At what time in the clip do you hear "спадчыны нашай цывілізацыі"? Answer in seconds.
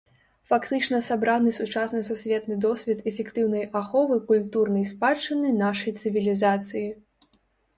4.93-6.87